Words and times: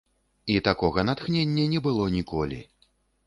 І 0.45 0.55
такога 0.67 1.03
натхнення 1.09 1.67
не 1.73 1.79
было 1.87 2.07
ніколі. 2.17 2.59